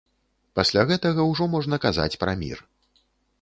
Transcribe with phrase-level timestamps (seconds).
[0.59, 2.57] Пасля гэтага ўжо можна казаць пра мір.